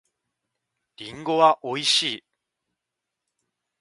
[0.95, 2.23] りんごは美味しい。